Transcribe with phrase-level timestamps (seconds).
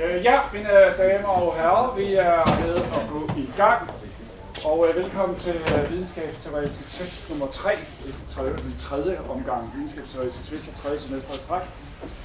[0.00, 0.68] Øh, ja, mine
[0.98, 3.90] damer og herrer, vi er ved at gå i gang.
[4.66, 7.70] Og øh, velkommen til øh, videnskabsteoretiske test nummer 3,
[8.28, 11.62] tredje, den tredje omgang videnskabsteoretiske test af tredje semester i træk.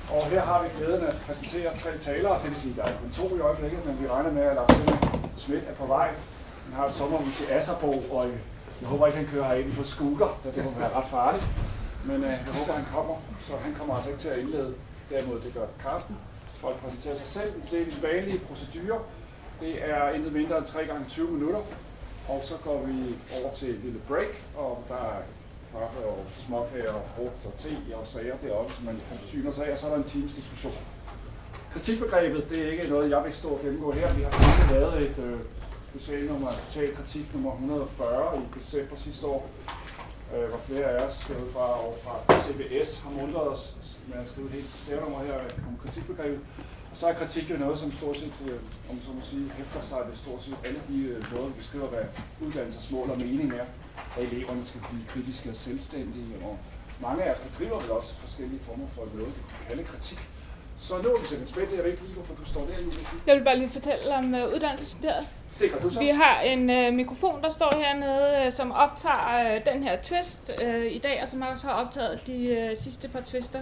[0.09, 2.97] Og her har vi glæden at præsentere tre talere, det vil sige, at der er
[3.01, 5.03] kun to i øjeblikket, men vi regner med, at Lars Henrik
[5.37, 6.07] Schmidt er på vej.
[6.65, 8.33] Han har et sommerhus i Asserbo, og øh,
[8.81, 11.45] jeg håber ikke, han kører herind på scooter, da det må være ret farligt.
[12.05, 13.15] Men øh, jeg håber, han kommer,
[13.47, 14.73] så han kommer altså ikke til at indlede.
[15.09, 16.15] Derimod, det gør Carsten
[16.65, 17.53] for at præsentere sig selv.
[17.71, 18.99] Det er den vanlige procedure.
[19.59, 21.61] Det er intet mindre end 3 gange 20 minutter.
[22.27, 25.21] Og så går vi over til et lille break, og der er
[25.71, 29.67] kaffe og småkager og frugt og te og sager deroppe, som man kan forsyne sig
[29.67, 30.73] af, og så er der en times diskussion.
[31.73, 34.13] Kritikbegrebet, det er ikke noget, jeg vil stå og gennemgå her.
[34.13, 35.39] Vi har faktisk lavet et øh,
[35.89, 39.49] specialnummer nummer, total kritik nummer 140 i december sidste år,
[40.33, 44.29] øh, hvor flere af os skrevet fra, og fra CBS har mundret os med at
[44.29, 46.39] skrive et helt særnummer her om kritikbegrebet.
[46.91, 49.81] Og så er kritik jo noget, som stort set, øh, om så må sige, hæfter
[49.81, 52.05] sig ved stort set alle de øh, måder, vi beskriver, hvad
[52.45, 53.65] uddannelsesmål og mening er,
[54.17, 56.57] at eleverne skal blive kritiske og selvstændige, og
[57.01, 60.19] mange af os bedriver vel også forskellige former for noget, vi kan kalde kritik.
[60.77, 61.75] Så nu er vi simpelthen spændt.
[61.75, 63.05] Jeg ved ikke lige, hvorfor du står der, Julie.
[63.27, 65.27] Jeg vil bare lige fortælle om øh, uh, uddannelsespæret.
[65.59, 65.99] Det kan du så.
[65.99, 70.51] Vi har en uh, mikrofon, der står hernede, uh, som optager uh, den her twist
[70.63, 73.59] uh, i dag, og som også har optaget de uh, sidste par twister.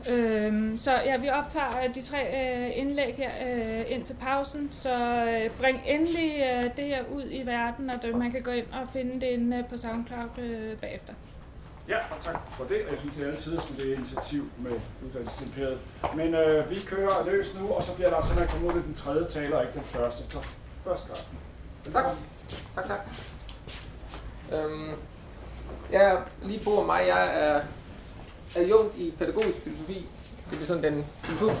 [0.00, 4.68] Uh, så ja, vi optager uh, de tre uh, indlæg her uh, ind til pausen,
[4.72, 8.50] så uh, bring endelig uh, det her ud i verden, og det, man kan gå
[8.50, 11.12] ind og finde det inde uh, på SoundCloud uh, bagefter.
[11.88, 12.78] Ja, og tak for det.
[12.90, 14.72] Jeg synes, det er altid med det initiativ med
[15.06, 15.78] uddannelsesimperiet.
[16.14, 19.56] Men øh, vi kører løs nu, og så bliver der simpelthen formodentlig den tredje taler,
[19.56, 20.30] og ikke den første.
[20.30, 20.38] Så
[20.84, 21.38] først Carsten.
[21.92, 22.04] Tak.
[22.74, 23.00] Tak, tak.
[24.52, 24.90] Øhm,
[25.92, 27.60] jeg lige på mig, jeg er
[28.56, 30.06] adjunkt i pædagogisk filosofi.
[30.50, 31.06] Det er sådan den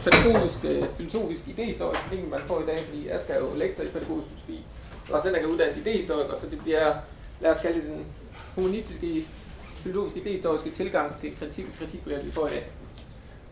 [0.04, 4.64] pædagogiske, filosofiske idéhistoriske man får i dag, fordi jeg skal jo lektor i pædagogisk filosofi.
[5.12, 6.94] Og selv er uddannet idéhistoriker, så det bliver,
[7.40, 8.06] lad os kalde det den
[8.54, 9.26] humanistiske,
[9.74, 11.66] filosofiske, idéhistoriske tilgang til kritik
[12.06, 12.70] og vi får i dag.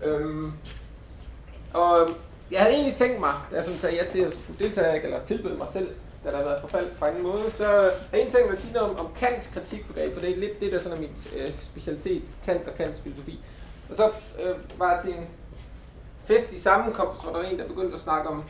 [0.02, 0.52] Øhm,
[1.72, 2.10] og
[2.50, 5.56] jeg havde egentlig tænkt mig, da jeg sådan sagde ja til at deltage, eller tilbyde
[5.56, 5.88] mig selv,
[6.24, 8.62] da der har været forfald på en måde, så har jeg egentlig tænkt mig at
[8.62, 11.34] sige noget om, om Kants kritikbegreb, for det er lidt det, der sådan er mit
[11.36, 13.40] øh, specialitet, Kant og Kants filosofi.
[13.90, 14.10] Og så
[14.42, 15.26] øh, var jeg til en
[16.24, 18.44] fest i sammenkomst, hvor der var en, der begyndte at snakke om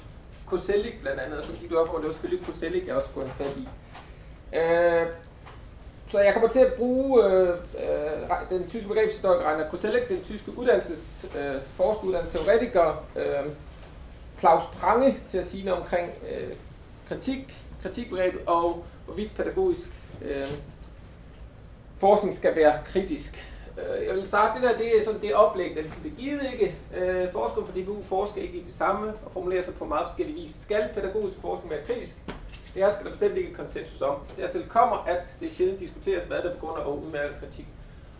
[0.46, 3.08] Kosellik blandt andet, og så gik du op over, det var selvfølgelig Kosellik, jeg også
[3.08, 3.68] skulle have fat i.
[4.56, 5.12] Øh,
[6.10, 10.58] så jeg kommer til at bruge øh, øh, den tyske begrebshistoriker Rainer Koselleck, den tyske
[10.58, 13.46] uddannelses, øh, forskeruddannelsesteoretiker, øh,
[14.40, 16.52] Claus Prange til at sige noget omkring øh,
[17.08, 19.88] kritik, kritikbegrebet og hvorvidt pædagogisk
[20.22, 20.46] øh,
[21.98, 23.54] forskning skal være kritisk.
[23.78, 26.40] Øh, jeg vil starte det der, det er sådan det oplæg, der ligesom det givet
[26.52, 26.76] ikke.
[26.96, 30.40] Øh, forskere på DBU forsker ikke i det samme og formulerer sig på meget forskellige
[30.40, 30.54] vis.
[30.54, 32.16] Skal pædagogisk forskning være kritisk?
[32.74, 34.16] Det her skal der bestemt ikke konsensus om.
[34.36, 37.66] Dertil kommer, at det sjældent diskuteres, hvad der begrunder og udmærket kritik.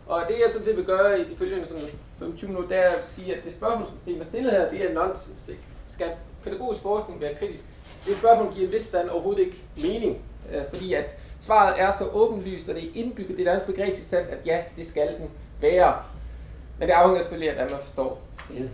[0.07, 1.83] Og det jeg sådan set vil gøre i de følgende sådan
[2.19, 4.91] 25 minutter, det er at sige, at det spørgsmål, som Sten har stillet her, det
[4.91, 5.51] er nonsens.
[5.93, 6.11] Skal
[6.45, 7.65] pædagogisk forskning være kritisk?
[8.07, 10.19] Det spørgsmål giver vist stand overhovedet ikke mening,
[10.53, 14.17] øh, fordi at svaret er så åbenlyst, og det er indbygget det danske begreb til
[14.17, 15.31] at ja, det skal den
[15.61, 15.97] være.
[16.79, 18.21] Men det afhænger selvfølgelig af, hvad man forstår
[18.51, 18.69] ved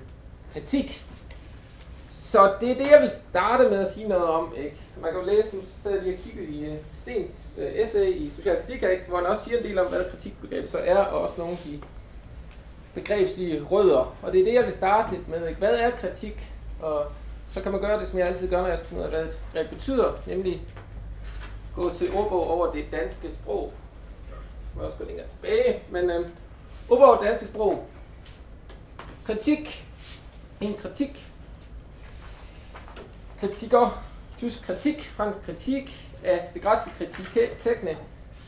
[0.53, 1.05] kritik.
[2.11, 4.55] Så det er det, jeg vil starte med at sige noget om.
[4.57, 4.77] Ikke?
[5.03, 8.33] Man kan jo læse, nu sidder lige og kigget i uh, Stens uh, essay i
[8.37, 9.05] Social Kritik, ikke?
[9.09, 11.59] hvor han også siger en del om, hvad kritikbegrebet så er, og også nogle af
[11.65, 11.81] de
[12.95, 14.17] begrebslige rødder.
[14.23, 15.49] Og det er det, jeg vil starte lidt med.
[15.49, 15.59] Ikke?
[15.59, 16.53] Hvad er kritik?
[16.83, 17.07] Og
[17.51, 19.25] så kan man gøre det, som jeg altid gør, når jeg skal finde ud af,
[19.53, 20.63] hvad et betyder, nemlig
[21.75, 23.73] gå til ordbog over det danske sprog.
[24.31, 24.39] Jeg
[24.75, 26.29] må også gå længere tilbage, men øh,
[26.89, 27.87] ordbog over det danske sprog.
[29.27, 29.87] Kritik.
[30.61, 31.27] En kritik.
[33.41, 34.05] Kritiker.
[34.39, 35.05] Tysk kritik.
[35.05, 37.27] Fransk kritik af det græske kritik.
[37.61, 37.97] Tekne.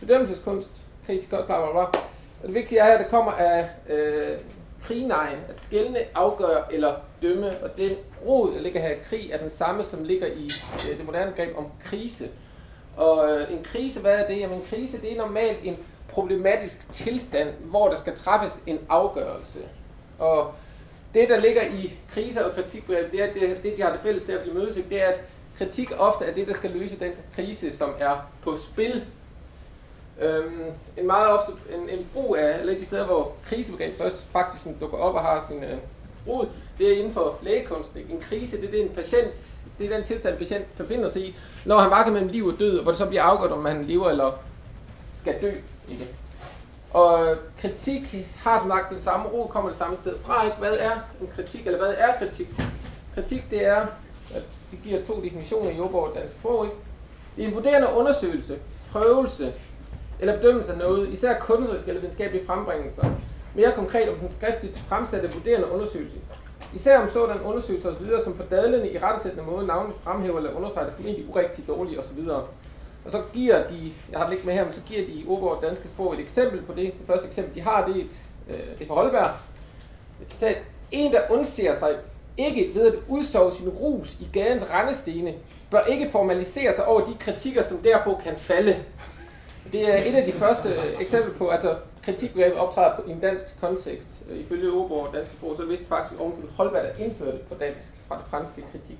[0.01, 0.73] Bedømmelseskunst.
[1.07, 1.47] Kritiker.
[1.47, 2.01] Bla bla bla.
[2.43, 4.39] Og det vigtige er her, at det kommer af øh,
[4.89, 7.91] krignejen, at skældne, afgøre eller dømme, og den
[8.27, 11.33] rod, der ligger her i krig, er den samme, som ligger i øh, det moderne
[11.37, 12.29] greb om krise.
[12.97, 14.41] Og øh, en krise, hvad er det?
[14.41, 15.77] Jamen en krise, det er normalt en
[16.09, 19.59] problematisk tilstand, hvor der skal træffes en afgørelse.
[20.19, 20.53] Og
[21.15, 24.23] det, der ligger i kriser og kritik, det er, det, det de har det fælles
[24.23, 25.21] der at blive mødes, det er, at
[25.59, 29.05] kritik ofte er det, der skal løse den krise, som er på spil.
[30.21, 30.63] Øhm,
[30.97, 34.99] en meget ofte en, en brug af, eller de steder, hvor krisebegreb først faktisk dukker
[34.99, 35.79] op og har sin øh,
[36.27, 36.47] rod,
[36.79, 37.95] det er inden for lægekunst.
[37.95, 41.37] En krise, det er en patient, det er den tilstand, en patient befinder sig i,
[41.65, 44.11] når han vakler mellem liv og død, hvor det så bliver afgjort, om han lever
[44.11, 44.33] eller
[45.15, 45.53] skal dø.
[45.91, 46.09] Ikke?
[46.91, 50.45] Og kritik har som sagt den samme ro, kommer det samme sted fra.
[50.45, 50.57] Ikke?
[50.57, 52.49] Hvad er en kritik, eller hvad er kritik?
[53.15, 53.81] kritik det er,
[54.35, 56.77] at det giver to definitioner i Jordborg og dansk sprog, ikke?
[57.37, 58.59] Det er en vurderende undersøgelse,
[58.93, 59.53] prøvelse
[60.21, 63.05] eller bedømmelse af noget, især kunstneriske eller videnskabelige frembringelser.
[63.55, 66.19] Mere konkret om den skriftligt fremsatte vurderende undersøgelse.
[66.75, 70.89] Især om sådan undersøgelser osv., som for dadlende i rettesættende måde navnet fremhæver eller understreger
[70.89, 72.29] det formentlig urigtigt dårligt osv.
[73.05, 75.59] Og så giver de, jeg har det ikke med her, men så giver de ordbog
[75.63, 76.85] danske sprog et eksempel på det.
[76.85, 78.11] Det første eksempel, de har, det er, et,
[78.49, 79.31] øh, det er fra Holberg.
[80.23, 80.57] Et citat.
[80.91, 81.97] En, der undser sig
[82.37, 85.35] ikke ved at udsove sin rus i gadens rendestene,
[85.71, 88.77] bør ikke formalisere sig over de kritikker, som derpå kan falde.
[89.73, 93.45] Det er et af de første eksempler på, altså kritikbegrebet optræder på, i en dansk
[93.61, 94.09] kontekst.
[94.31, 97.95] Øh, ifølge ordbog og danske sprog, så vidste faktisk ovenkøbet Holberg, der indførte på dansk
[98.09, 98.99] fra det franske kritik.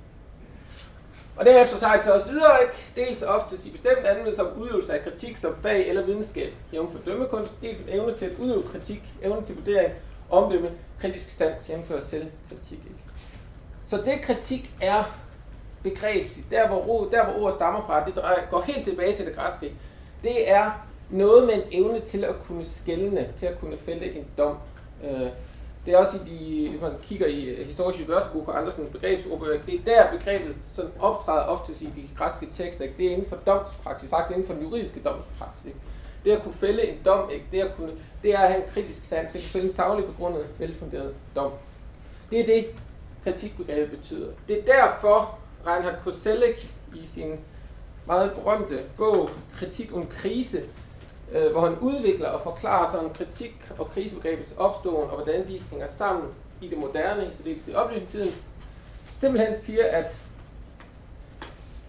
[1.37, 2.75] Og derefter så har jeg så også videre, ikke?
[2.97, 6.99] dels ofte i bestemt anvendelse som udøvelse af kritik som fag eller videnskab, jævn for
[7.11, 9.93] dømmekunst, dels som evne til at udøve kritik, evne til vurdering,
[10.31, 12.79] omdømme, kritisk stand, jævnfører selv kritik.
[12.79, 13.01] Ikke?
[13.89, 15.19] Så det kritik er
[15.83, 19.27] begrebet, der hvor, ord, der hvor ordet stammer fra, det drejer, går helt tilbage til
[19.27, 19.73] det græske.
[20.23, 20.71] Det er
[21.11, 24.57] noget med en evne til at kunne skælne, til at kunne fælde en dom.
[25.05, 25.29] Øh,
[25.87, 28.91] det er også i de, hvis man kigger i øh, historiske Wörterbuch og andre sådan
[28.91, 32.85] begrebsordbøger, det er der begrebet sådan optræder ofte i de græske tekster.
[32.85, 32.95] Ikke?
[32.99, 35.67] Det er inden for domspraksis, faktisk inden for den juridiske domspraksis.
[35.67, 35.79] Ikke?
[36.25, 37.45] Det at kunne fælde en dom, ikke?
[37.53, 37.93] Det, at kunne,
[38.23, 41.53] det er at have en kritisk sans, det at fælde en savlig begrundet, velfunderet dom.
[42.31, 42.67] Det er det,
[43.25, 44.29] kritikbegrebet betyder.
[44.49, 46.59] Det er derfor, Reinhard Koselleck
[46.95, 47.39] i sin
[48.09, 50.63] meget berømte bog, Kritik und Krise,
[51.33, 55.89] øh, hvor han udvikler og forklarer sådan kritik og krisebegrebets opståen, og hvordan de hænger
[55.89, 56.29] sammen
[56.61, 58.31] i det moderne, så det er i oplysningstiden,
[59.17, 60.21] simpelthen siger, at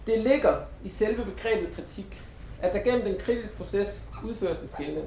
[0.06, 2.22] det ligger i selve begrebet kritik,
[2.62, 5.06] at der gennem den kritiske proces udføres en skældning.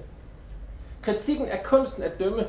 [1.02, 2.48] Kritikken er kunsten at dømme.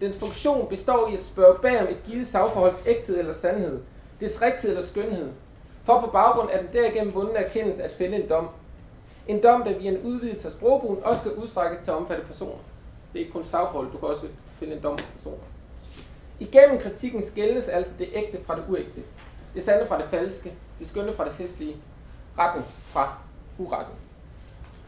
[0.00, 3.80] Dens funktion består i at spørge bag om et givet sagforholds ægthed eller sandhed,
[4.20, 5.28] dets rigtighed eller skønhed,
[5.90, 8.48] for på baggrund af den derigennem vundne erkendelse at fælde en dom,
[9.28, 12.58] en dom, der via en udvidelse af sprogbrugen også skal udstrækkes til at omfatte personer.
[13.12, 14.26] Det er ikke kun sagforhold, du kan også
[14.58, 15.44] fælde en dom på personer.
[16.40, 19.02] Igennem kritikken skældes altså det ægte fra det uægte,
[19.54, 21.76] det sande fra det falske, det skønne fra det festlige,
[22.38, 23.18] retten fra
[23.58, 23.94] uretten.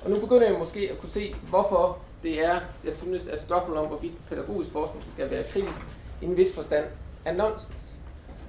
[0.05, 3.83] Og nu begynder jeg måske at kunne se, hvorfor det er, jeg synes, at spørgsmålet
[3.83, 5.79] om, hvorvidt pædagogisk forskning skal være kritisk
[6.21, 6.85] i en vis forstand,
[7.25, 7.77] er nonsens.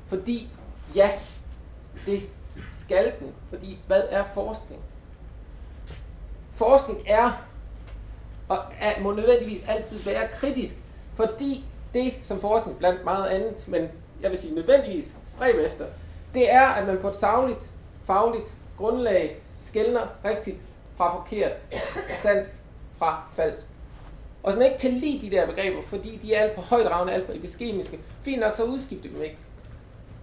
[0.07, 0.49] Fordi,
[0.95, 1.11] ja,
[2.05, 2.29] det
[2.93, 3.33] skal den.
[3.49, 4.81] Fordi, hvad er forskning?
[6.55, 7.45] forskning er
[8.49, 10.75] og er, må nødvendigvis altid være kritisk,
[11.15, 13.87] fordi det, som forskning blandt meget andet, men
[14.21, 15.85] jeg vil sige nødvendigvis stræb efter,
[16.33, 17.59] det er, at man på et savligt,
[18.05, 20.57] fagligt grundlag skældner rigtigt
[20.97, 21.51] fra forkert,
[22.21, 22.49] sandt
[22.97, 23.63] fra falsk.
[24.43, 27.13] Og sådan ikke kan lide de der begreber, fordi de er alt for højt ravne,
[27.13, 29.37] alt for epistemiske, fint nok, så udskifte dem ikke.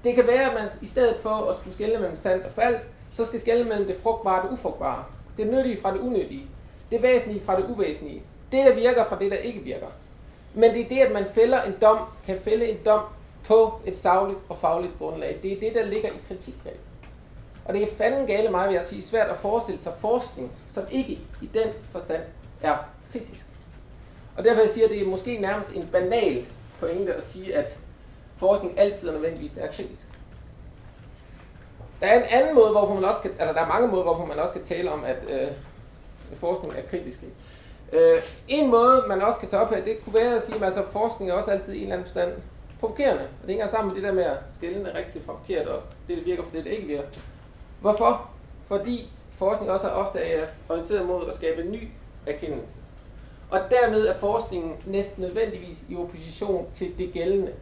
[0.05, 2.87] Det kan være, at man i stedet for at skulle skælne mellem sandt og falsk,
[3.17, 5.05] så skal skælne mellem det frugtbare og det ufrugtbare.
[5.37, 6.47] Det nyttige fra det unyttige.
[6.91, 8.23] Det væsentlige fra det uvæsentlige.
[8.53, 9.87] Det, der virker fra det, der ikke virker.
[10.55, 13.01] Men det er det, at man fælder en dom, kan fælde en dom
[13.47, 15.39] på et sagligt og fagligt grundlag.
[15.43, 16.81] Det er det, der ligger i kritikgrebet.
[17.65, 20.85] Og det er fanden gale mig, vil jeg sige, svært at forestille sig forskning, som
[20.91, 21.13] ikke
[21.43, 22.23] i den forstand
[22.63, 22.77] er
[23.13, 23.47] kritisk.
[24.37, 26.47] Og derfor jeg siger, at det er måske nærmest en banal
[26.81, 27.77] pointe at sige, at
[28.41, 30.07] forskning altid og nødvendigvis er kritisk.
[32.01, 34.25] Der er en anden måde, hvorpå man også kan, altså der er mange måder, hvorpå
[34.25, 35.49] man også kan tale om, at øh,
[36.37, 37.19] forskning er kritisk.
[37.93, 40.63] Øh, en måde, man også kan tage op her, det kunne være at sige, at
[40.63, 42.33] altså, forskning er også altid i en eller anden forstand
[42.81, 43.23] provokerende.
[43.23, 46.17] Og det hænger sammen med det der med at skille rigtigt fra forkert, og det,
[46.17, 47.09] det virker for det, det ikke virker.
[47.81, 48.31] Hvorfor?
[48.69, 51.89] Fordi forskning også er ofte er orienteret mod at skabe en ny
[52.27, 52.75] erkendelse.
[53.51, 57.53] Og dermed er forskningen næsten nødvendigvis i opposition til det gældende.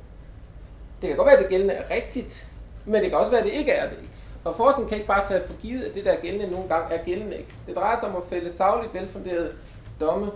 [1.01, 2.47] Det kan godt være, at det gældende er rigtigt,
[2.85, 3.99] men det kan også være, at det ikke er det.
[4.45, 6.95] Og forskning kan ikke bare tage for givet, at det der er gældende nogle gange
[6.95, 7.55] er gældende ikke.
[7.67, 9.53] Det drejer sig om at fælde savligt velfunderede
[10.01, 10.31] domme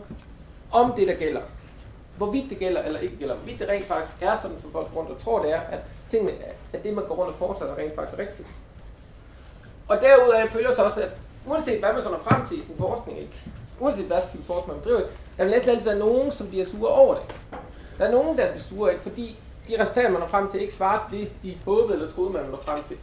[0.72, 1.40] om det, der gælder.
[2.16, 3.34] Hvorvidt det gælder eller ikke gælder.
[3.34, 5.78] Hvorvidt det rent faktisk er sådan, som folk rundt og tror, det er, at,
[6.10, 6.32] tingene,
[6.72, 8.48] at det, man går rundt og foretager, rent faktisk er rigtigt.
[9.88, 11.10] Og derudover følger så også, at
[11.46, 13.32] uanset hvad man så når frem til i sin forskning, ikke?
[13.80, 16.90] uanset hvad type forskning man driver, der vil næsten altid være nogen, som bliver sure
[16.90, 17.24] over det.
[17.98, 19.02] Der er nogen, der bliver sure, ikke?
[19.02, 19.38] fordi
[19.68, 22.62] de resultater, man når frem til, ikke svarer det, de håbede eller troede, man når
[22.64, 22.96] frem til.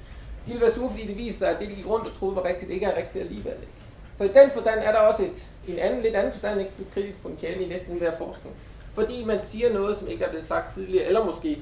[0.46, 2.36] De vil være sure, fordi det viser sig, at det, de gik rundt og troede
[2.36, 3.54] var rigtigt, ikke er rigtigt alligevel.
[3.54, 3.74] Ikke?
[4.14, 7.22] Så i den forstand er der også et, en anden, lidt anden forstand, ikke kritisk
[7.22, 8.56] potentiale i næsten hver forskning.
[8.94, 11.58] Fordi man siger noget, som ikke er blevet sagt tidligere, eller måske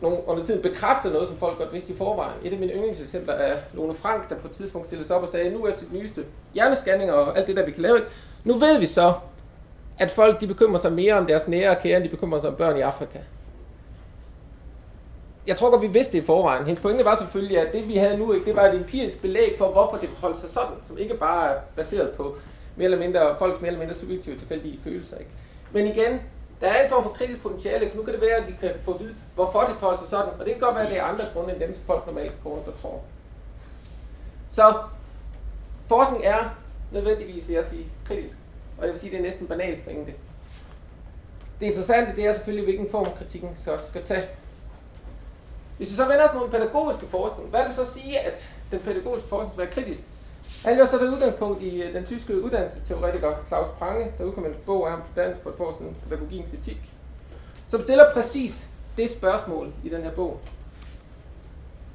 [0.00, 2.34] nogle, under tiden bekræfter noget, som folk godt vidste i forvejen.
[2.44, 5.28] Et af mine yndlingseksempler er Lone Frank, der på et tidspunkt stillede sig op og
[5.28, 8.00] sagde, nu efter de nyeste hjernescanninger og alt det der, vi kan lave,
[8.44, 9.12] nu ved vi så,
[9.98, 12.50] at folk de bekymrer sig mere om deres nære og kære, end de bekymrer sig
[12.50, 13.18] om børn i Afrika
[15.46, 16.64] jeg tror godt, vi vidste det i forvejen.
[16.66, 19.54] Hendes pointe var selvfølgelig, at det vi havde nu, ikke, det var et empirisk belæg
[19.58, 22.36] for, hvorfor det holdt sig sådan, som ikke bare er baseret på
[22.76, 25.18] mere eller mindre, folks mere eller mindre subjektive tilfældige følelser.
[25.18, 25.30] Ikke?
[25.72, 26.20] Men igen,
[26.60, 27.90] der er en form for kritisk potentiale.
[27.94, 30.32] Nu kan det være, at vi kan få at vide, hvorfor det forholder sig sådan.
[30.38, 32.32] Og det kan godt være, at det er andre grunde end dem, som folk normalt
[32.44, 33.02] går rundt og tror.
[34.50, 34.74] Så
[35.88, 36.56] forskning er
[36.92, 38.34] nødvendigvis, vil jeg sige, kritisk.
[38.78, 40.14] Og jeg vil sige, at det er næsten banalt for det.
[41.60, 44.26] Det interessante, det er selvfølgelig, hvilken form kritikken så skal tage.
[45.76, 48.50] Hvis vi så vender os mod den pædagogiske forskning, hvad vil det så sige, at
[48.70, 50.00] den pædagogiske forskning er kritisk?
[50.64, 54.86] Han så det udgangspunkt i øh, den tyske uddannelsesteoretiker Claus Prange, der udkom en bog
[54.86, 56.80] af ham på dansk for et år siden, Pædagogiens etik,
[57.68, 60.40] som stiller præcis det spørgsmål i den her bog.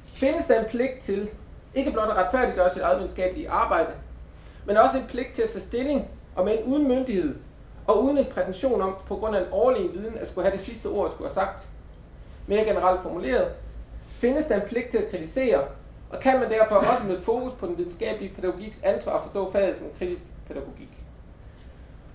[0.06, 1.30] Findes der en pligt til
[1.74, 3.90] ikke blot at retfærdiggøre sit eget videnskabelige arbejde,
[4.66, 7.34] men også en pligt til at tage stilling og med en uden myndighed
[7.86, 10.64] og uden en prætention om, på grund af en årlig viden, at skulle have det
[10.64, 11.68] sidste ord, skulle have sagt.
[12.46, 13.48] Mere generelt formuleret,
[14.22, 15.64] findes der en pligt til at kritisere,
[16.10, 19.86] og kan man derfor også med fokus på den videnskabelige pædagogiks ansvar forstå faget som
[19.98, 20.88] kritisk pædagogik.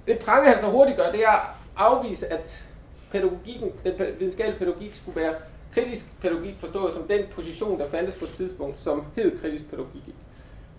[0.08, 1.42] Det Prange han så hurtigt gør, det er at
[1.76, 2.66] afvise, at
[3.12, 5.36] pædagogikken, den videnskabelige pædagogik skulle være
[5.74, 10.16] kritisk pædagogik forstået som den position, der fandtes på et tidspunkt, som hed kritisk pædagogik.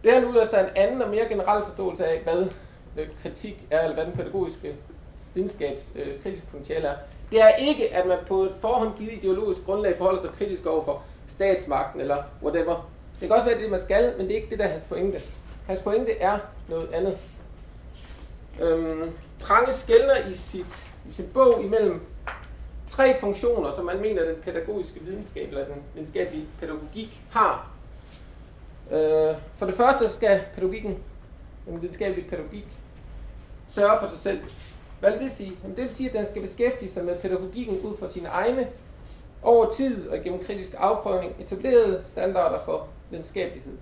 [0.04, 2.47] Det er nu der en anden og mere generel forståelse af, hvad
[2.97, 4.76] øh, kritik er, eller hvad den pædagogiske
[5.35, 6.97] videnskabs øh, kritiske potentiale er.
[7.30, 11.02] Det er ikke, at man på et forhånd givet ideologisk grundlag forholder sig kritisk overfor
[11.28, 12.90] statsmagten eller whatever.
[13.20, 14.85] Det kan også være det, man skal, men det er ikke det, der er hans
[14.88, 15.20] pointe.
[15.66, 17.18] Hans pointe er noget andet.
[18.61, 22.00] Øhm, Prange skældner i, sit, i sin bog imellem
[22.87, 27.70] tre funktioner, som man mener, den pædagogiske videnskab eller den videnskabelige pædagogik har.
[28.90, 30.99] Øh, for det første skal pædagogikken,
[31.66, 32.66] den videnskabelige pædagogik,
[33.68, 34.40] sørge for sig selv.
[35.00, 35.52] Hvad vil det sige?
[35.62, 38.68] Jamen, det vil sige, at den skal beskæftige sig med pædagogikken ud fra sine egne
[39.42, 43.73] over tid og gennem kritisk afprøvning etablerede standarder for videnskabelighed.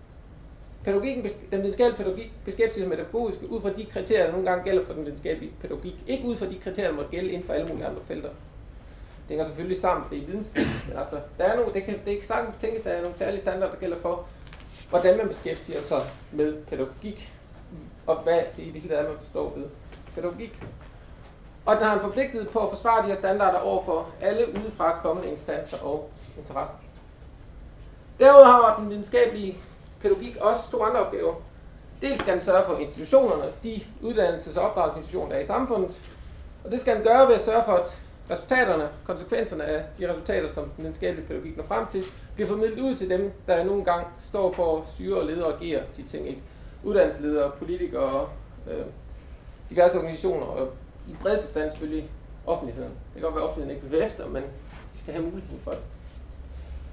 [0.85, 4.51] Pædagogikken, den videnskabelige pædagogik beskæftiger sig med det pædagogiske ud fra de kriterier, der nogle
[4.51, 5.95] gange gælder for den videnskabelige pædagogik.
[6.07, 8.29] Ikke ud fra de kriterier, der måtte gælde inden for alle mulige andre felter.
[8.29, 12.19] Det hænger selvfølgelig sammen, det er videnskab, men altså, der er nogle, det kan, det
[12.19, 14.27] kan sagtens tænkes, der er nogle særlige standarder, der gælder for,
[14.91, 16.01] hvordan man beskæftiger sig
[16.33, 17.33] med pædagogik,
[18.07, 19.65] og hvad det i det hele er, man forstår ved
[20.15, 20.59] pædagogik.
[21.67, 24.99] Og den har en forpligtet på at forsvare de her standarder over for alle udefra
[25.03, 26.77] kommende instanser og interesser.
[28.21, 29.59] Derudover har den videnskabelige
[30.01, 31.35] pædagogik også to andre opgaver.
[32.01, 35.97] Dels skal den sørge for institutionerne, de uddannelses- og opdragelsesinstitutioner, der er i samfundet.
[36.65, 40.53] Og det skal den gøre ved at sørge for, at resultaterne, konsekvenserne af de resultater,
[40.53, 42.05] som den videnskabelige pædagogik når frem til,
[42.35, 45.53] bliver formidlet ud til dem, der nogle gange står for at styre og lede og
[45.63, 46.29] agere de ting.
[46.29, 46.43] Ikke?
[46.83, 48.29] Uddannelsesledere, politikere,
[48.71, 48.85] øh,
[49.71, 50.69] diverse organisationer, og
[51.09, 52.11] i bred forstand selvfølgelig
[52.47, 52.91] offentligheden.
[52.91, 55.71] Det kan godt være, at offentligheden ikke vil efter, men de skal have muligheden for
[55.71, 55.81] det.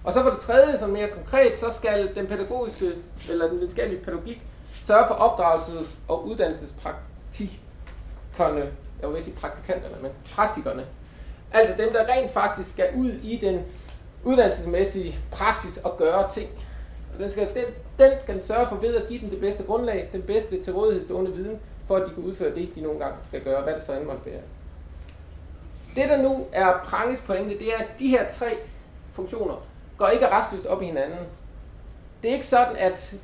[0.03, 2.91] Og så for det tredje, som mere konkret, så skal den pædagogiske,
[3.29, 4.41] eller den videnskabelige pædagogik,
[4.84, 10.86] sørge for opdragelses- og uddannelsespraktikerne, jeg vil sige praktikanterne, men praktikerne.
[11.51, 13.62] Altså dem, der rent faktisk skal ud i den
[14.24, 16.50] uddannelsesmæssige praksis og gøre ting.
[17.13, 17.63] Og den skal, den,
[18.00, 20.74] den skal den sørge for ved at give dem det bedste grundlag, den bedste til
[20.74, 23.74] rådighed stående viden, for at de kan udføre det, de nogle gange skal gøre, hvad
[23.74, 24.42] det så end måtte være.
[25.96, 28.58] Det, der nu er Pranges pointe, det er, at de her tre
[29.13, 29.56] funktioner
[29.98, 31.20] går ikke restløst op i hinanden.
[32.22, 33.16] Det er ikke sådan, at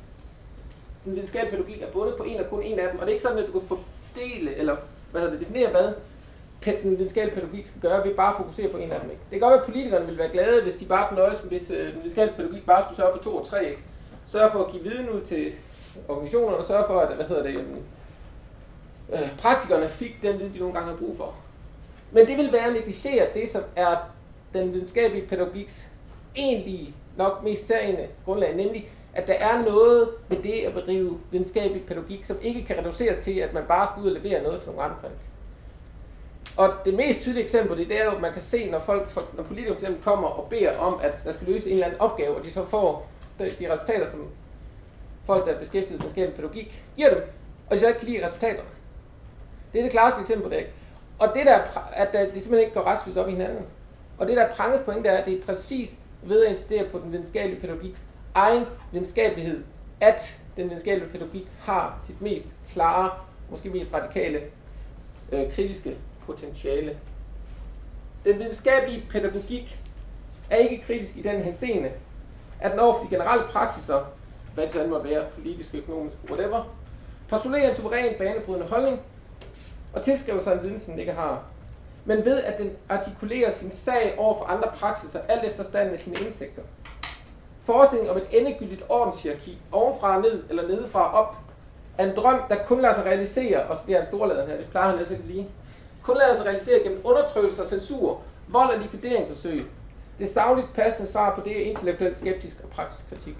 [1.04, 3.14] den videnskabelige pædagogik er bundet på en og kun en af dem, og det er
[3.14, 4.76] ikke sådan, at du kan fordele, eller
[5.10, 5.92] hvad hedder det, definere, hvad
[6.82, 9.10] den videnskabelige pædagogik skal gøre, ved bare at fokusere på en af dem.
[9.10, 9.22] Ikke?
[9.30, 11.70] Det kan godt være, at politikerne ville være glade, hvis de bare kunne nøjes, hvis
[11.70, 13.64] øh, den videnskabelige pædagogik bare skulle sørge for to og tre.
[13.64, 13.82] Ikke?
[14.26, 15.52] Sørge for at give viden ud til
[16.08, 17.64] organisationerne, og sørge for, at hvad hedder det,
[19.12, 21.34] øh, praktikerne fik den viden, de nogle gange har brug for.
[22.12, 23.96] Men det vil være at negligere det, som er
[24.52, 25.86] den videnskabelige pædagogiks
[26.36, 31.86] egentlige, nok mest særlige grundlag, nemlig at der er noget ved det at bedrive videnskabelig
[31.86, 34.70] pædagogik, som ikke kan reduceres til, at man bare skal ud og levere noget til
[34.70, 35.08] nogle andre.
[36.56, 39.36] Og det mest tydelige eksempel det, det er jo, at man kan se, når, folk,
[39.36, 42.00] når politikere for eksempel kommer og beder om, at der skal løse en eller anden
[42.00, 44.28] opgave, og de så får de, de resultater, som
[45.26, 47.22] folk, der er beskæftiget med videnskabelig pædagogik, giver dem,
[47.70, 48.68] og de så ikke kan lide resultaterne.
[49.72, 50.56] Det er det klareste eksempel på det.
[50.56, 50.70] Ikke?
[51.18, 51.58] Og det der,
[51.92, 53.64] at det simpelthen ikke går restløst op i hinanden.
[54.18, 57.12] Og det der pranges point, er, at det er præcis ved at insistere på den
[57.12, 59.64] videnskabelige pædagogiks egen videnskabelighed,
[60.00, 63.10] at den videnskabelige pædagogik har sit mest klare,
[63.50, 64.40] måske mest radikale,
[65.32, 65.96] øh, kritiske
[66.26, 66.96] potentiale.
[68.24, 69.80] Den videnskabelige pædagogik
[70.50, 71.90] er ikke kritisk i den henseende,
[72.60, 74.04] at den overfor de generelle praksiser,
[74.54, 76.74] hvad det så måtte være, politisk, økonomisk, whatever,
[77.28, 79.00] postulerer en suveræn banebrydende holdning,
[79.92, 81.42] og tilskriver sig en viden, som den ikke har.
[82.04, 86.00] men ved at den artikulerer sin sag over for andre praksiser, alt efter standen af
[86.00, 86.62] sine indsigter.
[87.64, 91.36] Forestillingen om et endegyldigt ordenshierarki, ovenfra og ned, eller nedefra og op,
[91.98, 94.66] er en drøm, der kun lader sig realisere, og så bliver en storladen her, det
[94.70, 95.48] plejer han altså ikke lige,
[96.02, 99.66] kun lader sig realisere gennem undertrykkelse og censur, vold og likvideringsforsøg.
[100.18, 103.36] Det er savligt passende svar på det er intellektuelt skeptisk og praktisk kritik.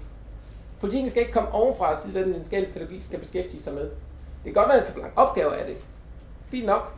[0.79, 3.89] Politikken skal ikke komme ovenfra og sige, hvad den videnskabelige pædagogik skal beskæftige sig med.
[4.43, 5.77] Det er godt at man kan opgaver af det.
[6.51, 6.93] Fint nok.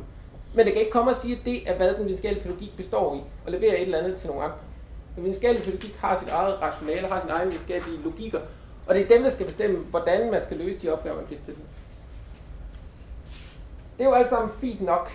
[0.55, 3.15] Men det kan ikke komme og sige, at det er, hvad den videnskabelige pædagogik består
[3.15, 4.57] i, og levere et eller andet til nogle andre.
[5.15, 8.39] Den videnskabelige pædagogik har sit eget rationale, har sin egen videnskabelige logikker,
[8.87, 11.41] og det er dem, der skal bestemme, hvordan man skal løse de opgaver, man bliver
[11.41, 11.63] stillet.
[13.97, 15.11] Det er jo alt sammen fint nok.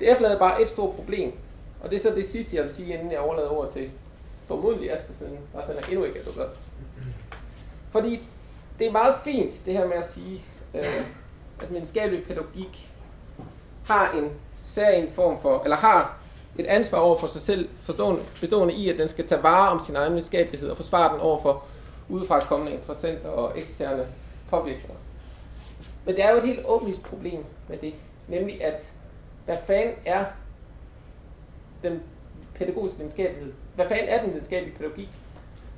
[0.00, 1.32] Det efterlader bare et stort problem,
[1.80, 3.90] og det er så det sidste, jeg vil sige, inden jeg overlader ordet til
[4.46, 6.46] formodentlig Asger, siden sådan er endnu ikke er dukket
[7.90, 8.20] Fordi
[8.78, 10.44] det er meget fint, det her med at sige,
[10.74, 11.04] øh,
[11.60, 12.90] at videnskabelig pædagogik
[13.84, 14.30] har en
[14.64, 16.18] særlig form for, eller har
[16.58, 19.80] et ansvar over for sig selv, forstående, bestående i, at den skal tage vare om
[19.80, 21.64] sin egen videnskabelighed og forsvare den over for
[22.08, 24.06] udefra kommende interessenter og eksterne
[24.50, 24.94] påvirkninger.
[26.04, 27.94] Men det er jo et helt åbenlyst problem med det,
[28.28, 28.82] nemlig at
[29.44, 30.24] hvad fanden er
[31.82, 32.02] den
[32.54, 33.52] pædagogiske videnskabelighed?
[33.74, 35.08] Hvad fanden er den videnskabelige pædagogik?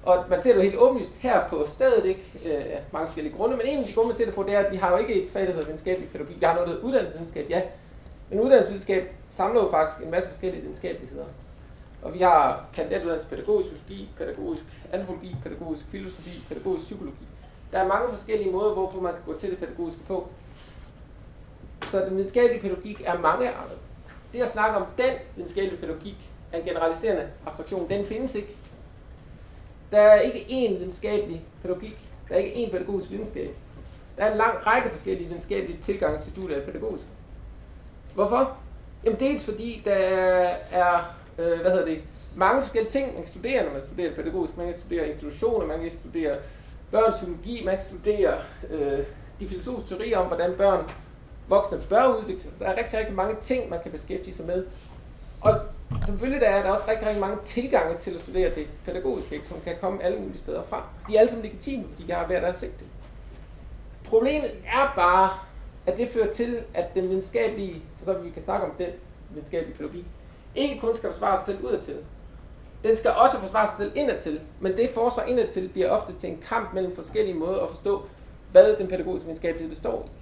[0.05, 2.25] Og man ser det jo helt åbenlyst her på stedet, ikke?
[2.47, 4.59] Øh, mange forskellige grunde, men en af de grunde, man ser det på, det er,
[4.59, 6.41] at vi har jo ikke et fag, der hedder videnskabelig pædagogik.
[6.41, 7.63] Vi har noget, der hedder uddannelsesvidenskab, ja.
[8.31, 11.25] Men uddannelsesvidenskab samler jo faktisk en masse forskellige videnskabeligheder.
[12.03, 17.27] Og vi har kandidatuddannelse pædagogisk psykologi, pædagogisk antropologi, pædagogisk filosofi, pædagogisk psykologi.
[17.73, 20.29] Der er mange forskellige måder, hvorpå man kan gå til det pædagogiske få.
[21.83, 23.75] Så den videnskabelige pædagogik er mange arter.
[24.33, 27.89] Det at snakke om den videnskabelige pædagogik er en generaliserende abstraktion.
[27.89, 28.57] Den findes ikke.
[29.91, 32.11] Der er ikke én videnskabelig pædagogik.
[32.29, 33.55] Der er ikke én pædagogisk videnskab.
[34.17, 37.05] Der er en lang række forskellige videnskabelige tilgange til studiet af pædagogisk.
[38.15, 38.57] Hvorfor?
[39.05, 39.95] Jamen dels fordi der
[40.71, 42.03] er, øh, hvad hedder det,
[42.35, 44.57] mange forskellige ting, man kan studere, når man studerer pædagogisk.
[44.57, 46.37] Man kan studere institutioner, man kan studere
[46.91, 48.35] børns psykologi, man kan studere
[48.71, 48.99] øh,
[49.41, 50.91] de filosofiske teorier om, hvordan børn
[51.49, 52.51] voksne bør udvikle sig.
[52.59, 54.65] Der er rigtig, rigtig mange ting, man kan beskæftige sig med.
[56.11, 59.49] Selvfølgelig der er der også rigtig, rigtig mange tilgange til at studere det pædagogiske, ikke,
[59.49, 60.89] som kan komme alle mulige steder fra.
[61.09, 62.85] De er alle sammen legitime, fordi de har hver deres sigte.
[64.05, 65.31] Problemet er bare,
[65.87, 68.89] at det fører til, at den videnskabelige, så vi kan snakke om den
[69.29, 70.05] videnskabelige pædagogik,
[70.55, 71.97] ikke kun skal forsvare sig selv udadtil.
[72.85, 76.43] Den skal også forsvare sig selv indadtil, men det forsvar indadtil bliver ofte til en
[76.49, 78.03] kamp mellem forskellige måder at forstå,
[78.53, 80.20] hvad den pædagogiske videnskabelighed består i.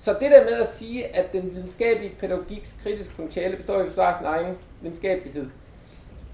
[0.00, 4.26] Så det der med at sige, at den videnskabelige pædagogiks kritiske potentiale består i sin
[4.26, 5.46] egen videnskabelighed,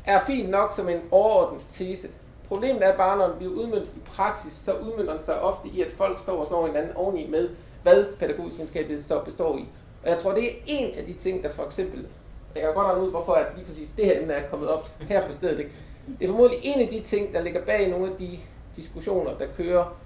[0.04, 2.08] er fint nok som en overordnet tese.
[2.48, 5.82] Problemet er bare, når den bliver udmyndt i praksis, så udmønter den sig ofte i,
[5.82, 7.48] at folk står og slår hinanden oveni med,
[7.82, 9.68] hvad pædagogisk videnskabelighed så består i.
[10.02, 12.06] Og jeg tror, det er en af de ting, der for eksempel,
[12.54, 15.26] jeg kan godt ud, hvorfor at lige præcis det her emne er kommet op her
[15.26, 15.58] på stedet.
[15.58, 15.70] Ikke?
[16.18, 18.38] Det er formodentlig en af de ting, der ligger bag nogle af de
[18.76, 19.96] diskussioner, der kører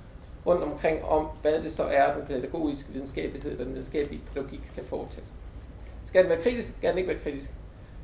[0.46, 5.32] rundt omkring om, hvad det så er, den pædagogiske videnskabelighed, den videnskabelige pædagogik skal foretages.
[6.06, 6.68] Skal den være kritisk?
[6.78, 7.50] Skal den ikke være kritisk?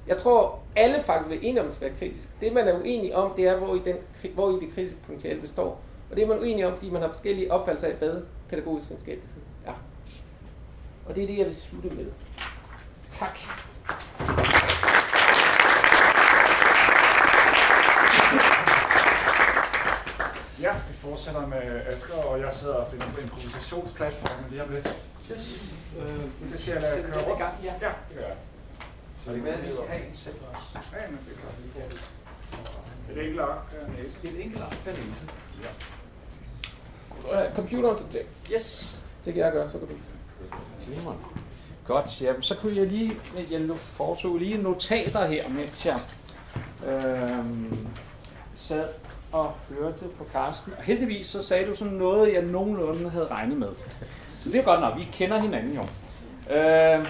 [0.07, 2.29] Jeg tror, alle faktisk vil enige om, at skal være kritisk.
[2.41, 3.97] Det, man er uenig om, det er, hvor i, den,
[4.35, 5.81] hvor i det kritiske potentiale består.
[6.11, 9.43] Og det er man uenig om, fordi man har forskellige opfattelser af, hvad pædagogisk videnskabelighed
[9.67, 9.73] er.
[11.07, 12.07] Og det er det, jeg vil slutte med.
[13.11, 13.39] Tak.
[20.61, 24.97] Ja, vi fortsætter med Asger, og jeg sidder og finder på improvisationsplatformen lige om lidt.
[25.33, 25.65] Yes.
[25.99, 27.41] Øh, det skal jeg lade køre rundt.
[27.41, 27.73] Ja.
[27.83, 28.37] Ja, det gør jeg.
[29.17, 30.79] Så det er med, at vi skal have en selv også.
[30.93, 32.09] Ja, men det er klart.
[33.13, 34.17] Et enkelt ark per næse.
[34.25, 35.23] Et enkelt ark per næse.
[37.33, 37.55] Ja.
[37.55, 38.99] Computeren, så det, Yes.
[39.25, 39.95] det kan jeg gøre, så kan du.
[40.87, 41.23] Glimrende.
[41.87, 43.13] Godt, jamen, så kunne jeg lige,
[43.51, 46.01] jeg foretog lige notater her, mens jeg
[46.87, 47.89] øhm,
[48.55, 48.89] sad
[49.37, 50.73] og hørte på Karsten.
[50.79, 53.69] Og heldigvis så sagde du sådan noget, jeg nogenlunde havde regnet med.
[54.41, 55.83] Så det er godt nok, vi kender hinanden jo.
[56.55, 57.07] Øh,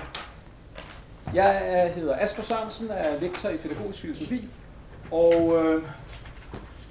[1.34, 4.48] jeg hedder Asger Sørensen, er lektor i pædagogisk filosofi,
[5.10, 5.82] og øh,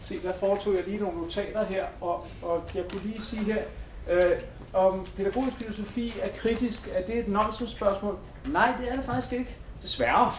[0.04, 3.62] se, der foretog jeg lige nogle notater her, og, og jeg kunne lige sige her,
[4.10, 4.32] øh,
[4.74, 8.18] om pædagogisk filosofi er kritisk, er det et nonsensspørgsmål?
[8.46, 10.32] Nej, det er det faktisk ikke, desværre.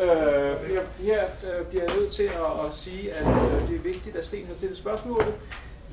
[0.00, 0.06] Øh,
[0.74, 4.16] jeg, her øh, bliver jeg nødt til at, at sige, at øh, det er vigtigt,
[4.16, 5.34] at Sten har stillet spørgsmålet.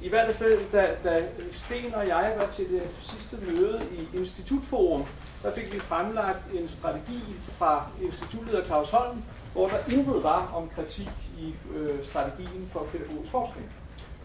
[0.03, 5.05] I hvert fald, da, da Sten og jeg var til det sidste møde i Institutforum,
[5.43, 7.23] der fik vi fremlagt en strategi
[7.57, 12.87] fra Instituttet af Claus Holm, hvor der intet var om kritik i øh, strategien for
[12.91, 13.71] pædagogisk forskning.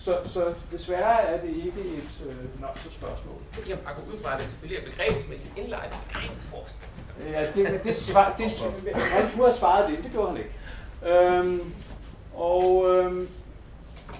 [0.05, 3.37] Så, så desværre er det ikke et øh, nok så spørgsmål.
[3.53, 6.93] Fordi jeg bare går ud fra, at det selvfølgelig er begrebsmæssigt indlejret i begrebsforskning.
[7.31, 8.61] Ja, det, det, svar, det,
[8.95, 10.51] han kunne have svaret det, det gjorde han ikke.
[11.07, 11.73] Øhm,
[12.35, 13.29] og øhm,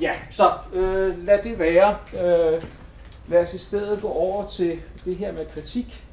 [0.01, 1.99] ja, så øh, lad det være.
[2.13, 2.65] Øh,
[3.29, 6.05] lad os i stedet gå over til det her med kritik.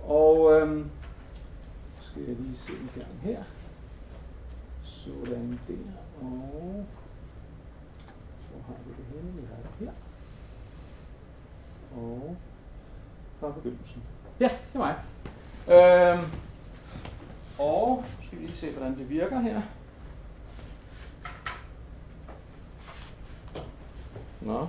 [0.00, 0.90] Og øhm,
[2.00, 3.42] skal jeg lige se en gang her.
[4.84, 5.74] Sådan der.
[6.22, 6.86] Og
[9.22, 9.92] har det her.
[11.96, 12.36] Og
[13.40, 14.02] fra begyndelsen.
[14.40, 14.94] Ja, det er mig.
[15.68, 16.30] Øhm,
[17.58, 19.62] og skal vi lige se, hvordan det virker her.
[24.40, 24.68] Nå.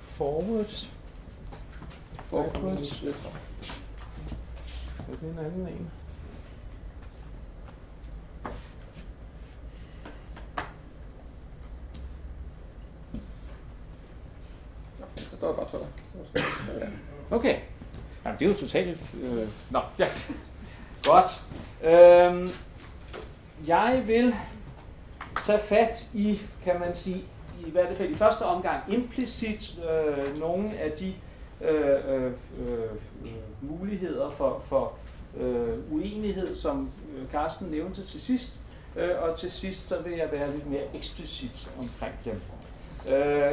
[0.00, 0.90] Forward.
[2.14, 2.56] Forward.
[4.98, 5.90] Er det en anden en?
[15.16, 15.86] Så står jeg bare tør.
[17.30, 17.60] Okay.
[18.24, 19.14] Jamen, det er jo totalt...
[19.22, 20.08] Øh, nå, ja.
[21.04, 21.42] Godt.
[21.84, 22.48] Øhm,
[23.66, 24.34] jeg vil
[25.44, 27.24] tage fat i, kan man sige,
[27.66, 31.14] i hvert fald i første omgang implicit øh, nogle af de
[31.60, 32.32] øh, øh,
[32.68, 32.90] øh
[33.60, 34.98] muligheder for, for
[35.36, 38.60] øh, uenighed, som øh, Carsten nævnte til sidst.
[38.96, 42.40] Øh, og til sidst så vil jeg være lidt mere eksplicit omkring dem.
[43.08, 43.52] Øh,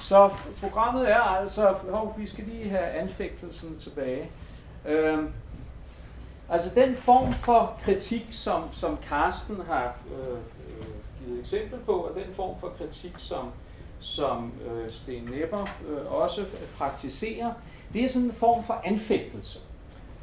[0.00, 4.30] så programmet er altså, hov, vi skal lige have anfægtelsen tilbage.
[4.88, 5.18] Øh,
[6.48, 10.86] altså den form for kritik, som, som Carsten har øh, øh,
[11.24, 13.50] givet eksempel på, og den form for kritik, som,
[14.00, 16.44] som øh, Sten Nepper øh, også
[16.76, 17.52] praktiserer,
[17.92, 19.58] det er sådan en form for anfægtelse.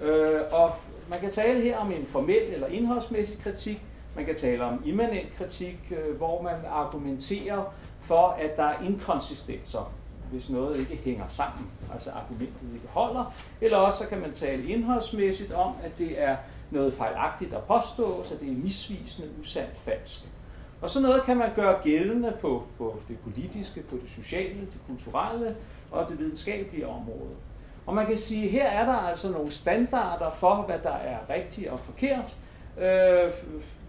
[0.01, 0.71] Øh, og
[1.09, 3.81] man kan tale her om en formel eller indholdsmæssig kritik,
[4.17, 9.91] man kan tale om immanent kritik, øh, hvor man argumenterer for, at der er inkonsistenser,
[10.31, 13.33] hvis noget ikke hænger sammen, altså argumentet ikke holder.
[13.61, 16.35] Eller også så kan man tale indholdsmæssigt om, at det er
[16.71, 20.27] noget fejlagtigt at påstå, så det er misvisende, usandt, falsk.
[20.81, 24.79] Og sådan noget kan man gøre gældende på, på det politiske, på det sociale, det
[24.87, 25.55] kulturelle
[25.91, 27.35] og det videnskabelige område.
[27.85, 31.17] Og man kan sige, at her er der altså nogle standarder for, hvad der er
[31.29, 32.37] rigtigt og forkert,
[32.77, 33.31] øh,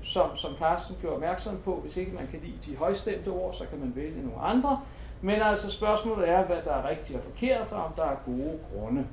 [0.02, 1.74] som, som Carsten gjorde opmærksom på.
[1.74, 4.80] Hvis ikke man kan lide de højstemte ord, så kan man vælge nogle andre.
[5.20, 8.58] Men altså spørgsmålet er, hvad der er rigtigt og forkert, og om der er gode
[8.72, 9.06] grunde.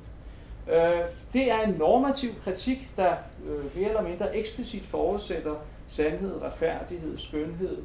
[0.67, 1.01] Øh,
[1.33, 5.55] det er en normativ kritik, der øh, mere eller mindre eksplicit forudsætter
[5.87, 7.77] sandhed, retfærdighed, skønhed.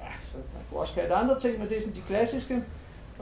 [0.00, 2.54] Ja, så man kunne også kalde det andre ting, men det er sådan de klassiske.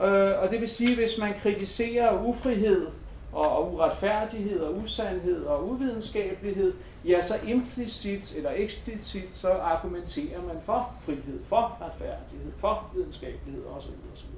[0.03, 2.87] Øh, og det vil sige, hvis man kritiserer ufrihed
[3.35, 6.73] og, og uretfærdighed og usandhed og uvidenskabelighed,
[7.05, 13.91] ja, så implicit eller eksplicit, så argumenterer man for frihed, for retfærdighed, for videnskabelighed osv.
[14.13, 14.29] osv.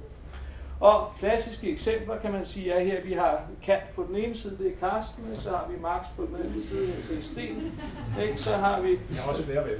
[0.80, 4.58] Og klassiske eksempler kan man sige er her, vi har Kant på den ene side,
[4.58, 5.42] det er Karsten, ikke?
[5.42, 7.72] så har vi Marx på den anden side, det er Sten,
[8.22, 8.42] ikke?
[8.42, 8.90] så har vi...
[8.90, 9.78] Jeg har også flere ved.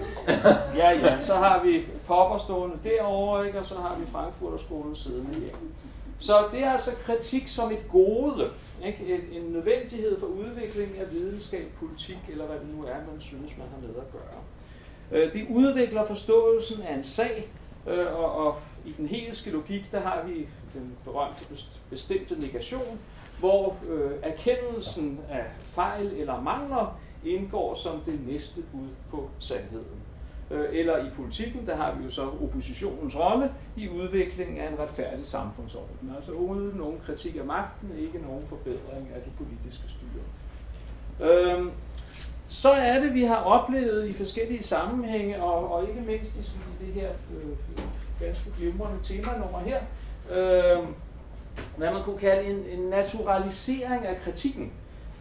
[0.80, 3.58] ja, ja, så har vi Popper stående derovre, ikke?
[3.58, 5.54] og så har vi Frankfurterskolen siddende her.
[6.18, 8.50] Så det er altså kritik som et gode,
[8.86, 9.14] ikke?
[9.14, 13.58] En, en nødvendighed for udvikling af videnskab, politik, eller hvad det nu er, man synes,
[13.58, 14.42] man har med at gøre.
[15.10, 17.48] Øh, det udvikler forståelsen af en sag,
[17.86, 21.44] øh, og, og i den hegelske logik, der har vi den berømte
[21.90, 23.00] bestemte negation,
[23.38, 30.02] hvor øh, erkendelsen af fejl eller mangler indgår som det næste bud på sandheden.
[30.50, 34.78] Øh, eller i politikken, der har vi jo så oppositionens rolle i udviklingen af en
[34.78, 36.12] retfærdig samfundsorden.
[36.16, 40.24] Altså uden nogen kritik af magten, ikke nogen forbedring af det politiske styre.
[41.30, 41.70] Øhm,
[42.48, 46.66] så er det, vi har oplevet i forskellige sammenhænge, og, og ikke mindst i, sådan,
[46.80, 47.84] i det her øh,
[48.20, 49.80] ganske glimrende temanummer her,
[50.30, 50.84] øh,
[51.76, 54.72] hvad man kunne kalde en, en naturalisering af kritikken,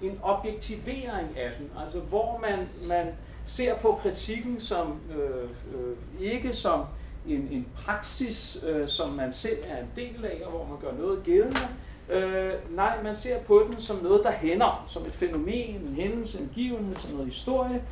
[0.02, 3.08] en objektivering af den, altså hvor man, man
[3.48, 6.86] ser på kritikken som øh, øh, ikke som
[7.28, 11.04] en, en praksis, øh, som man selv er en del af, og hvor man gør
[11.04, 11.68] noget gældende.
[12.10, 16.40] Øh, nej, man ser på den som noget, der hænder, som et fænomen, en hændelse,
[16.40, 17.84] en givenhed, som noget historie.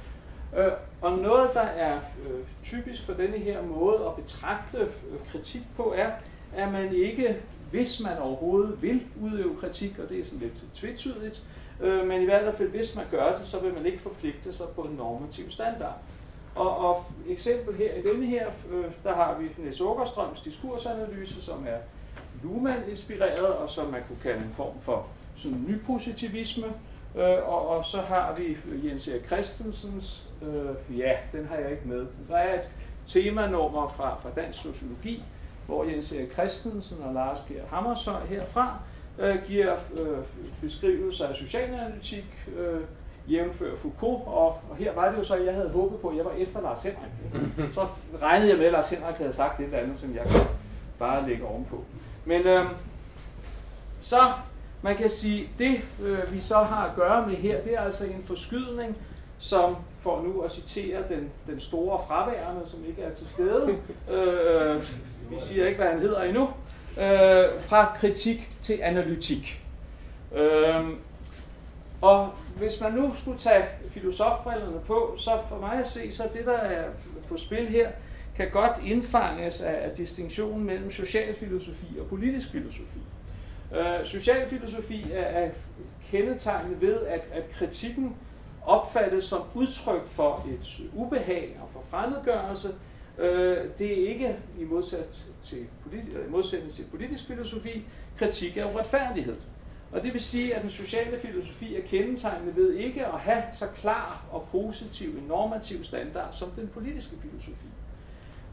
[0.57, 5.61] Øh, og noget, der er øh, typisk for denne her måde at betragte øh, kritik
[5.77, 6.11] på, er,
[6.55, 7.35] at man ikke,
[7.71, 12.21] hvis man overhovedet vil udøve kritik, og det er sådan lidt tvetydigt, øh, øh, men
[12.21, 14.95] i hvert fald hvis man gør det, så vil man ikke forpligte sig på en
[14.95, 15.97] normativ standard.
[16.55, 21.65] Og, og eksempel her i denne her, øh, der har vi Niels Åkerstrøms diskursanalyse, som
[21.67, 21.77] er
[22.43, 26.67] Luhmann-inspireret, og som man kunne kalde en form for sådan nypositivisme,
[27.15, 31.88] øh, og, og så har vi Jens Erik Christensens, øh, ja, den har jeg ikke
[31.88, 32.07] med.
[32.29, 32.69] Der er et
[33.05, 35.23] temanummer fra, fra dansk sociologi,
[35.65, 38.79] hvor Jens Erik Christensen og Lars Gerhard Hammershøj herfra
[39.19, 40.17] øh, giver øh,
[40.62, 42.25] beskrivelser af socialanalytik,
[42.58, 42.82] øh,
[43.32, 46.17] jævnfør Foucault, og, og her var det jo så, at jeg havde håbet på, at
[46.17, 47.12] jeg var efter Lars Henrik.
[47.73, 47.88] Så
[48.21, 50.41] regnede jeg med, at Lars Henrik havde sagt et eller andet, som jeg kan
[50.99, 51.84] bare lægge ovenpå.
[52.25, 52.65] Men øh,
[54.01, 54.19] så
[54.82, 58.06] man kan sige, det øh, vi så har at gøre med her, det er altså
[58.06, 58.97] en forskydning,
[59.39, 63.78] som for nu at citere den, den store fraværende, som ikke er til stede,
[64.12, 64.84] øh,
[65.30, 66.49] vi siger ikke, hvad han hedder endnu,
[66.97, 69.62] øh, fra kritik til analytik.
[70.36, 70.86] Øh,
[72.01, 76.45] og hvis man nu skulle tage filosofbrillerne på, så for mig at se, så det
[76.45, 76.89] der er
[77.29, 77.89] på spil her,
[78.36, 82.99] kan godt indfanges af, af distinktionen mellem socialfilosofi og politisk filosofi.
[83.75, 85.49] Øh, socialfilosofi er, er
[86.12, 88.15] kendetegnet ved, at, at kritikken
[88.65, 92.69] opfattes som udtryk for et ubehag og for fremmedgørelse.
[93.17, 97.86] Øh, det er ikke i modsat til politi- modsætning til politisk filosofi,
[98.17, 99.36] kritik af uretfærdighed.
[99.91, 103.65] Og det vil sige, at den sociale filosofi er kendetegnet ved ikke at have så
[103.75, 107.67] klar og positiv en normativ standard som den politiske filosofi.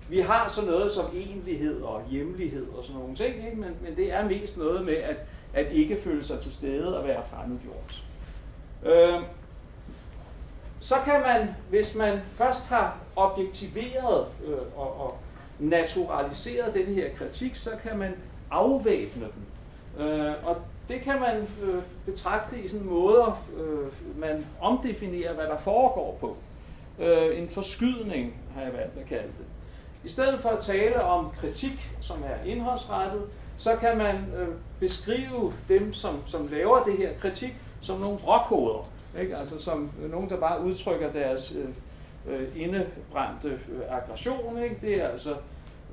[0.09, 3.57] Vi har så noget som enlighed og hjemlighed og sådan nogle ting, ikke?
[3.57, 5.16] Men, men det er mest noget med at,
[5.53, 8.05] at ikke føle sig til stede og være fremmedgjort.
[8.83, 9.22] Øh,
[10.82, 15.18] så kan man, hvis man først har objektiveret øh, og, og
[15.58, 18.14] naturaliseret den her kritik, så kan man
[18.50, 20.06] afvæbne den.
[20.06, 20.56] Øh, og
[20.88, 26.36] det kan man øh, betragte i sådan måder, øh, man omdefinerer, hvad der foregår på.
[26.98, 29.46] Øh, en forskydning har jeg valgt at kalde det.
[30.04, 33.22] I stedet for at tale om kritik, som er indholdsrettet,
[33.56, 34.48] så kan man øh,
[34.80, 38.88] beskrive dem, som, som laver det her kritik, som nogle råkoder.
[39.20, 39.37] Ikke?
[39.37, 41.68] Altså som nogen, der bare udtrykker deres øh,
[42.35, 44.62] øh, indebrændte øh, aggression.
[44.62, 44.77] Ikke?
[44.83, 45.35] Det er altså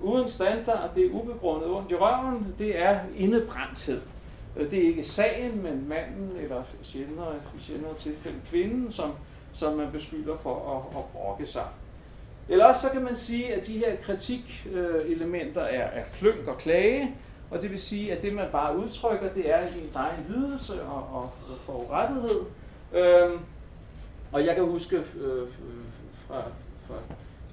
[0.02, 4.02] uden standard, det er ubegrundet ondt i røven, det er indebrændthed.
[4.58, 9.12] Øh, det er ikke sagen, men manden, eller sjældnere, i sjældnere tilfælde kvinden, som,
[9.54, 11.66] som man beskylder for at, at brokke sig.
[12.50, 17.16] Eller også så kan man sige, at de her kritikelementer er, er klønk og klage,
[17.52, 21.08] og det vil sige, at det man bare udtrykker, det er ens egen lidelse og,
[21.14, 21.32] og
[21.66, 22.42] forurettighed.
[22.93, 23.39] Øhm,
[24.32, 25.47] og jeg kan huske øh,
[26.28, 26.43] fra,
[26.88, 26.95] fra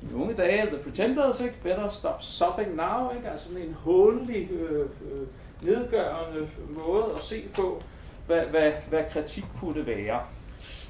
[0.02, 1.54] mine unge dage, The Pretenders, ikke?
[1.62, 3.28] Better Stop Sobbing Now, ikke?
[3.28, 5.26] altså sådan en hånlig, øh, øh,
[5.62, 7.82] nedgørende måde at se på,
[8.26, 10.20] hvad, hvad, hvad kritik kunne være.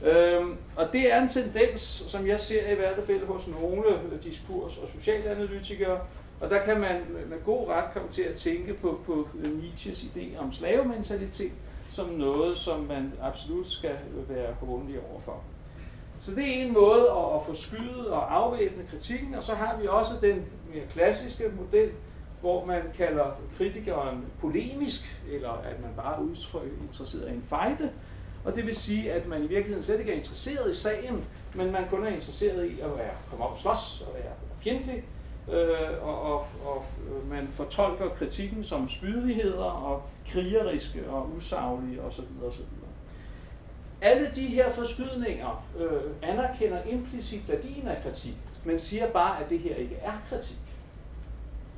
[0.05, 3.85] Øhm, og det er en tendens, som jeg ser i hvert fald hos nogle
[4.25, 6.01] diskurs- og socialanalytikere,
[6.41, 10.39] og der kan man med god ret komme til at tænke på, på Nietzsches idé
[10.39, 11.53] om slavementalitet
[11.97, 13.97] som noget, som man absolut skal
[14.29, 15.43] være håndelig overfor.
[16.21, 19.77] Så det er en måde at, at få skydet og afvæbne kritikken, og så har
[19.81, 21.91] vi også den mere klassiske model,
[22.41, 27.91] hvor man kalder kritikeren polemisk, eller at man bare er interesseret i en fejde,
[28.45, 31.73] og det vil sige, at man i virkeligheden slet ikke er interesseret i sagen, men
[31.73, 35.05] man kun er interesseret i at være, komme op og slås og være fjendtlig,
[35.53, 42.25] øh, og, og, og øh, man fortolker kritikken som spydigheder og krigeriske og usaglige osv.
[42.47, 42.65] osv.
[44.01, 49.59] Alle de her forskydninger øh, anerkender implicit værdien af kritik, men siger bare, at det
[49.59, 50.59] her ikke er kritik.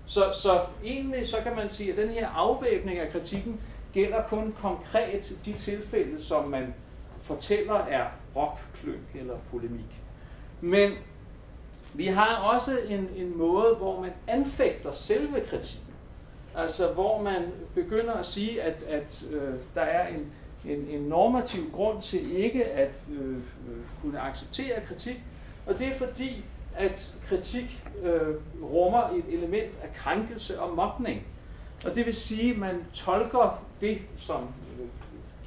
[0.07, 3.61] Så, så egentlig så kan man sige, at den her afvæbning af kritikken
[3.93, 6.75] gælder kun konkret de tilfælde, som man
[7.21, 10.01] fortæller er rockklønk eller polemik.
[10.61, 10.93] Men
[11.95, 15.95] vi har også en, en måde, hvor man anfægter selve kritikken.
[16.57, 17.43] Altså hvor man
[17.75, 20.33] begynder at sige, at, at øh, der er en,
[20.65, 23.41] en, en normativ grund til ikke at øh, øh
[24.03, 25.21] kunne acceptere kritik.
[25.67, 26.45] Og det er fordi,
[26.77, 31.27] at kritik øh, rummer et element af krænkelse og mobning.
[31.85, 34.49] Og det vil sige, at man tolker det, som
[34.81, 34.87] øh,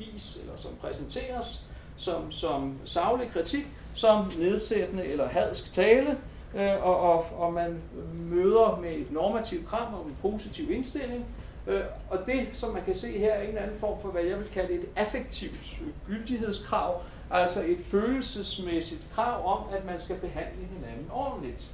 [0.06, 1.66] gives eller som præsenteres,
[1.98, 6.18] som, som savlig kritik, som nedsættende eller hadsk tale,
[6.56, 7.82] øh, og, og, og man
[8.14, 11.26] møder med et normativt krav og en positiv indstilling.
[11.68, 14.24] Øh, og det, som man kan se her, er en eller anden form for, hvad
[14.24, 20.68] jeg vil kalde et affektivt gyldighedskrav, altså et følelsesmæssigt krav om, at man skal behandle
[20.76, 21.72] hinanden ordentligt.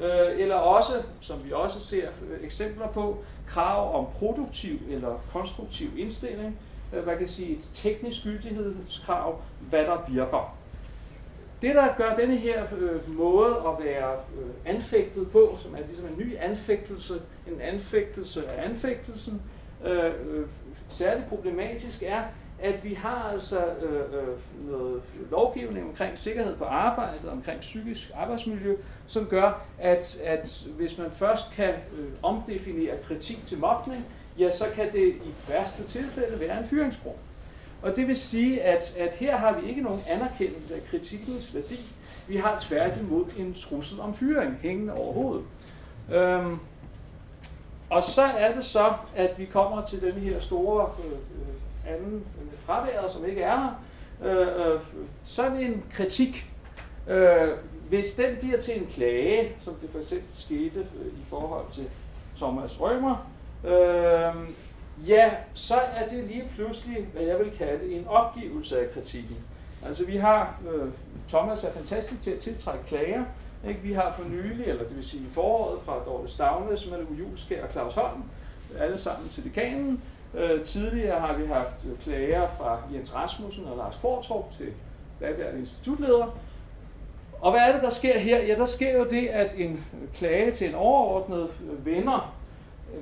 [0.00, 5.88] Øh, eller også, som vi også ser øh, eksempler på, krav om produktiv eller konstruktiv
[5.98, 6.58] indstilling,
[6.92, 10.57] øh, man kan sige et teknisk gyldighedskrav, hvad der virker.
[11.62, 16.06] Det, der gør denne her øh, måde at være øh, anfægtet på, som er ligesom
[16.06, 17.14] en ny anfægtelse,
[17.46, 19.42] en anfægtelse af anfægtelsen,
[19.84, 20.46] øh, øh,
[20.88, 22.22] særligt problematisk er,
[22.62, 24.28] at vi har altså øh, øh,
[24.70, 31.10] noget lovgivning omkring sikkerhed på arbejdet, omkring psykisk arbejdsmiljø, som gør, at, at hvis man
[31.10, 34.06] først kan øh, omdefinere kritik til mobning,
[34.38, 37.16] ja, så kan det i værste tilfælde være en fyringsgrund.
[37.82, 41.78] Og det vil sige, at, at her har vi ikke nogen anerkendelse af kritikkens værdi.
[42.28, 45.44] Vi har tværtimod en trussel om fyring hængende over hovedet.
[46.12, 46.58] Øhm,
[47.90, 51.54] og så er det så, at vi kommer til den her store øh, øh
[51.86, 53.82] anden øh, fraværet, som ikke er her.
[54.30, 54.80] Øh, øh,
[55.22, 56.50] sådan en kritik,
[57.08, 57.48] øh,
[57.88, 61.84] hvis den bliver til en klage, som det for eksempel skete øh, i forhold til
[62.36, 63.28] Thomas Rømer,
[63.64, 64.34] øh,
[65.06, 69.36] ja, så er det lige pludselig, hvad jeg vil kalde en opgivelse af kritikken.
[69.86, 70.88] Altså vi har, øh,
[71.28, 73.24] Thomas er fantastisk til at tiltrække klager,
[73.68, 73.80] ikke?
[73.80, 77.64] Vi har for nylig, eller det vil sige i foråret, fra Dorte Stavnes, er Julskær
[77.64, 78.22] og Claus Holm,
[78.78, 80.02] alle sammen til dekanen.
[80.34, 84.66] Øh, tidligere har vi haft øh, klager fra Jens Rasmussen og Lars Kortrup til
[85.20, 86.38] daværende institutleder.
[87.40, 88.42] Og hvad er det, der sker her?
[88.42, 92.34] Ja, der sker jo det, at en øh, klage til en overordnet øh, vender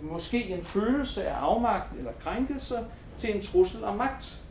[0.03, 2.79] måske en følelse af afmagt eller krænkelse
[3.17, 4.43] til en trussel om magt.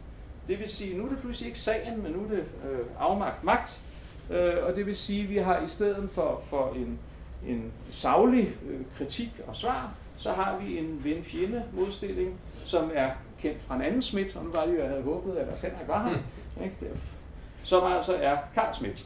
[0.48, 3.44] Det vil sige, nu er det pludselig ikke sagen, men nu er det øh, afmagt
[3.44, 3.82] magt.
[4.30, 7.00] Øh, og det vil sige, at vi har i stedet for, for en,
[7.48, 13.64] en savlig øh, kritik og svar, så har vi en ven-fjende modstilling, som er kendt
[13.64, 15.88] fra en anden Schmidt, og nu var det jo, jeg havde håbet, at Lars Henrik
[15.88, 16.18] var her,
[16.58, 16.64] mm.
[16.64, 16.76] ikke?
[17.64, 19.06] som altså er Karl Schmidt.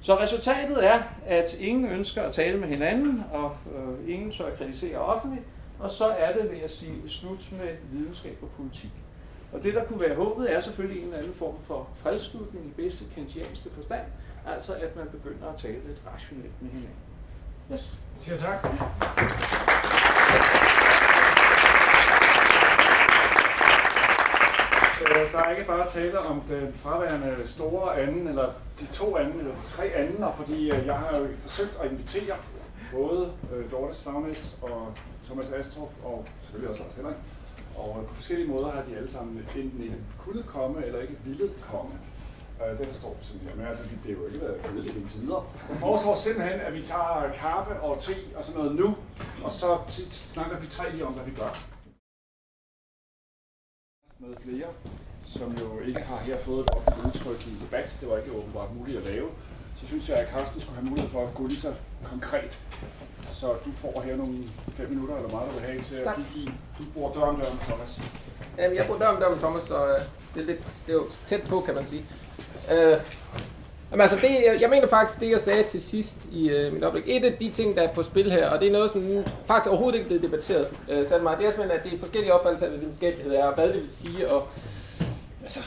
[0.00, 4.58] Så resultatet er, at ingen ønsker at tale med hinanden, og øh, ingen tør at
[4.58, 5.44] kritisere offentligt,
[5.78, 8.90] og så er det, vil jeg sige, slut med videnskab og politik.
[9.52, 12.82] Og det, der kunne være håbet, er selvfølgelig en eller anden form for fredsslutning i
[12.82, 14.04] bedste kantianske forstand,
[14.46, 16.96] altså at man begynder at tale lidt rationelt med hinanden.
[17.72, 17.96] Yes.
[18.18, 18.64] Siger tak.
[25.00, 28.48] Øh, der er ikke bare tale om den fraværende store anden, eller
[28.80, 32.36] de to anden, eller de tre andener, fordi øh, jeg har jo forsøgt at invitere
[32.92, 34.92] både øh, Dorte Stavnes og
[35.24, 37.16] Thomas Astrup, og selvfølgelig også Lars Henrik,
[37.76, 41.50] og på forskellige måder har de alle sammen enten ikke kunnet komme, eller ikke ville
[41.70, 41.92] komme.
[42.64, 43.58] Øh, det forstår vi simpelthen.
[43.58, 45.44] Men altså, det er jo ikke været kedeligt indtil videre.
[45.68, 48.96] Jeg foreslår simpelthen, at vi tager kaffe og te og sådan noget nu,
[49.44, 51.52] og så snakker vi tre lige om, hvad vi gør.
[54.18, 54.68] Med flere,
[55.24, 57.96] som jo ikke har her fået et offentligt udtryk i debat.
[58.00, 59.28] Det var ikke åbenbart muligt at lave.
[59.80, 61.72] Så synes jeg, at Carsten skulle have mulighed for at gå lige så
[62.04, 62.60] konkret.
[63.28, 64.34] Så du får her nogle
[64.76, 66.54] fem minutter, eller meget du vil have til at give din.
[66.78, 68.00] Du bor dør om dør med Thomas.
[68.58, 70.00] Jamen, jeg bor dør om dør med Thomas, så øh,
[70.34, 72.04] det er, lidt, det er jo tæt på, kan man sige.
[72.72, 73.00] Øh,
[73.90, 77.02] jamen altså, det, jeg mener faktisk, det jeg sagde til sidst i øh, mit oplæg,
[77.06, 79.02] et af de ting, der er på spil her, og det er noget, som
[79.46, 81.98] faktisk overhovedet ikke er blevet debatteret øh, sat mig, det er simpelthen, at det er
[81.98, 84.48] forskellige opfattelser af, videnskabelighed er, og hvad det vil sige, og
[85.42, 85.60] altså,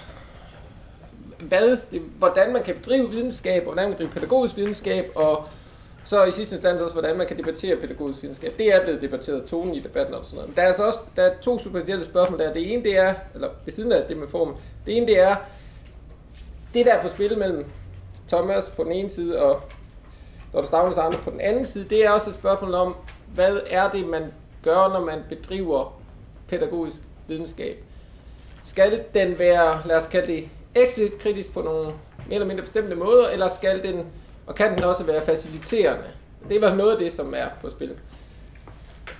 [1.40, 5.48] hvad, det, hvordan man kan bedrive videnskab, og hvordan man kan bedrive pædagogisk videnskab, og
[6.06, 8.54] så i sidste instans også, hvordan man kan debattere pædagogisk videnskab.
[8.58, 10.50] Det er blevet debatteret, tonen i debatten og sådan noget.
[10.50, 12.54] Men der er altså også der er to substantielle spørgsmål der.
[12.54, 15.36] Det ene det er, eller ved siden af det med formen, det ene det er,
[16.74, 17.66] det der er på spil mellem
[18.28, 19.62] Thomas på den ene side og
[20.54, 22.96] Dorte Stavnes og andre på den anden side, det er også et spørgsmål om,
[23.34, 26.02] hvad er det, man gør, når man bedriver
[26.48, 26.98] pædagogisk
[27.28, 27.84] videnskab?
[28.64, 31.86] Skal den være, lad os kalde det, eksplicit kritisk på nogle
[32.28, 34.06] mere eller mindre bestemte måder, eller skal den,
[34.48, 36.04] og kan den også være faciliterende?
[36.50, 37.92] Det var noget af det, som er på spil.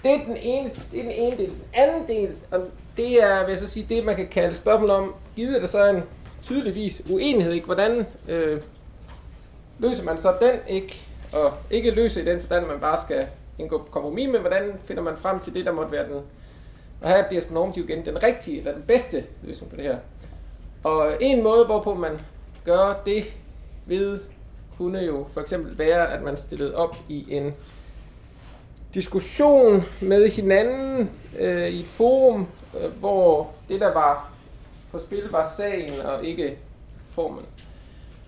[0.04, 1.50] Det er den ene, det er den ene del.
[1.50, 2.62] Den anden del, og
[2.98, 5.90] det er, vil jeg så sige, det man kan kalde spørgsmål om, givet der så
[5.90, 6.04] en
[6.44, 7.66] tydeligvis uenighed, ikke?
[7.66, 8.62] Hvordan øh,
[9.80, 11.02] løser man så den ikke,
[11.34, 13.28] og ikke løser i den forstand, man bare skal
[13.60, 16.22] indgå kompromis, men hvordan finder man frem til det, der måtte være den,
[17.02, 19.98] og her bliver normativ igen, den rigtige eller den bedste løsning på det her.
[20.84, 22.20] Og en måde, hvorpå man
[22.66, 23.24] gør det
[23.86, 24.20] ved,
[24.78, 27.54] kunne jo for eksempel være, at man stillede op i en
[28.94, 32.48] diskussion med hinanden øh, i et forum,
[32.82, 34.32] øh, hvor det, der var
[34.92, 36.58] på spil, var sagen og ikke
[37.12, 37.46] formen.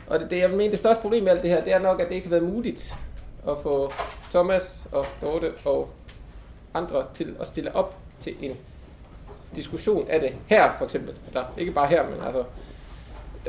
[0.08, 2.00] Og det, det, jeg mener, det største problem med alt det her, det er nok,
[2.00, 2.96] at det ikke har været muligt
[3.48, 3.92] at få
[4.32, 5.90] Thomas og Dorte og
[6.74, 8.58] andre til at stille op til en
[9.56, 11.16] diskussion af det her, for eksempel.
[11.28, 12.44] Eller ikke bare her, men altså...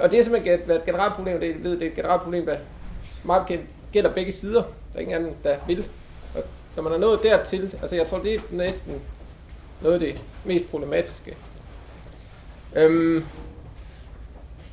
[0.01, 2.47] Og det er simpelthen et, et generelt problem, det, ved, det er et generelt problem,
[2.47, 2.57] der
[3.25, 4.63] meget bekendt gælder begge sider.
[4.63, 5.89] Der er ingen anden, der vil.
[6.35, 6.43] Og
[6.77, 9.03] når man er nået dertil, altså jeg tror, det er næsten
[9.81, 11.37] noget af det mest problematiske.
[12.77, 13.25] Øhm,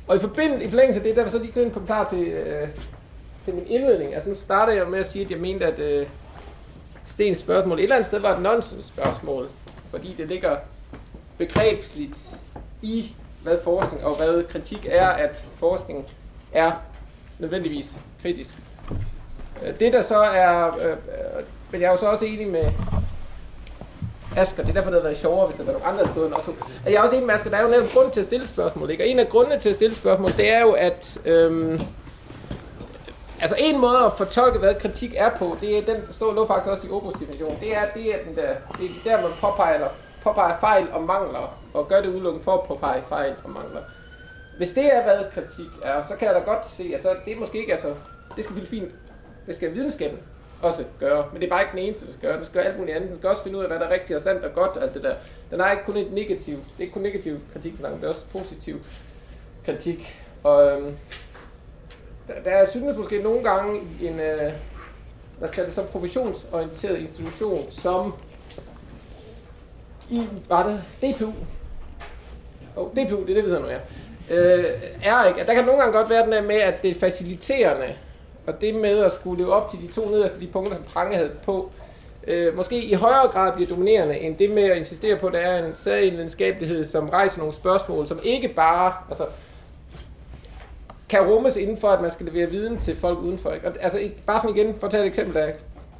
[0.08, 2.68] og i, forbind, i forlængelse af det, der var så lige en kommentar til, øh,
[3.44, 4.14] til min indledning.
[4.14, 6.06] Altså nu starter jeg med at sige, at jeg mente, at øh,
[7.06, 9.48] Stens spørgsmål et eller andet sted var et nonsens spørgsmål,
[9.90, 10.56] fordi det ligger
[11.40, 12.16] begrebsligt
[12.82, 16.06] i hvad forskning og hvad kritik er, at forskning
[16.52, 16.72] er
[17.38, 17.90] nødvendigvis
[18.22, 18.54] kritisk.
[19.62, 20.96] Øh, det der så er, øh,
[21.70, 22.64] men jeg er jo så også enig med
[24.36, 26.26] Asger, det er derfor, det havde været sjovere, hvis der var nogle andre, der stod
[26.26, 26.52] end også.
[26.84, 28.90] Jeg er også enig med Asger, der er jo netop grund til at stille spørgsmål,
[28.90, 29.04] ikke?
[29.04, 31.80] Og en af grundene til at stille spørgsmål, det er jo, at øhm,
[33.40, 36.46] altså en måde at fortolke, hvad kritik er på, det er den, der står lå
[36.46, 39.30] faktisk også i Opus definition, det er, det er den der, det er der, man
[39.40, 39.88] påpeger, eller
[40.22, 43.80] påpeger fejl og mangler, og gør det udelukkende for at påpege fejl og mangler.
[44.56, 47.32] Hvis det er, hvad kritik er, så kan jeg da godt se, at så det
[47.32, 47.94] er måske ikke, altså,
[48.36, 48.92] det skal fint,
[49.46, 50.18] det skal videnskaben
[50.62, 52.36] også gøre, men det er bare ikke den eneste, der skal gøre.
[52.36, 53.10] Den skal gøre alt muligt andet.
[53.10, 54.94] Den skal også finde ud af, hvad der er rigtigt og sandt og godt, alt
[54.94, 55.14] det der.
[55.50, 58.08] Den er ikke kun et negativt, det er ikke kun negativ kritik, men det er
[58.08, 58.80] også positiv
[59.64, 60.22] kritik.
[60.42, 60.96] Og øhm,
[62.28, 64.52] der, der er, synes måske nogle gange en, øh,
[65.38, 68.14] hvad skal det så, professionsorienteret institution, som
[70.10, 71.32] i, rettet DPU,
[72.76, 73.78] oh, DPU, det er det, vi hedder nu, ja.
[74.30, 74.64] Øh,
[75.02, 77.00] er ikke, at der kan nogle gange godt være den der med, at det er
[77.00, 77.94] faciliterende,
[78.46, 81.16] og det med at skulle leve op til de to nederste de punkter, som Prange
[81.16, 81.70] havde på,
[82.26, 85.38] øh, måske i højere grad bliver dominerende, end det med at insistere på, at der
[85.38, 89.26] er en særlig videnskabelighed, som rejser nogle spørgsmål, som ikke bare altså,
[91.08, 93.50] kan rummes inden for, at man skal levere viden til folk udenfor.
[93.50, 93.68] Ikke?
[93.68, 95.52] Og, altså, ikke, bare sådan igen, for at tage et eksempel, der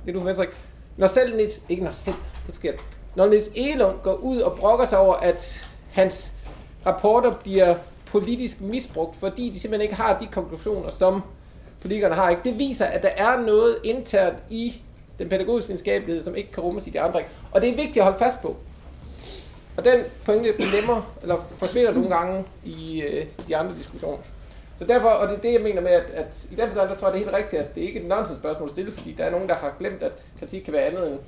[0.06, 0.54] det du forventer ikke.
[0.96, 2.74] Når selv Niels, ikke når selv, det er forkert.
[3.14, 6.32] Når Niels Elund går ud og brokker sig over, at hans
[6.86, 7.74] rapporter bliver
[8.06, 11.22] politisk misbrugt, fordi de simpelthen ikke har de konklusioner, som
[11.80, 12.42] politikerne har ikke.
[12.44, 14.82] Det viser, at der er noget internt i
[15.18, 17.20] den pædagogiske videnskabelighed, som ikke kan rummes i de andre.
[17.20, 17.30] ikke?
[17.52, 18.56] Og det er vigtigt at holde fast på.
[19.76, 24.18] Og den pointe glemmer, eller forsvinder nogle gange i øh, de andre diskussioner.
[24.78, 26.96] Så derfor, og det er det, jeg mener med, at, at i den forstand, der
[26.96, 28.92] tror jeg, det er helt rigtigt, at det ikke er et nonsens spørgsmål at stille,
[28.92, 31.18] fordi der er nogen, der har glemt, at kritik kan være andet end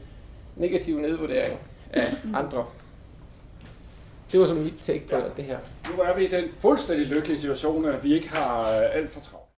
[0.57, 1.59] negativ nedvurdering
[1.93, 2.67] af andre.
[4.33, 5.23] Det var sådan mit take på Ja.
[5.37, 5.59] det her.
[5.97, 9.21] Nu er vi i den fuldstændig lykkelige situation, at vi ikke har øh, alt for
[9.21, 9.42] travlt.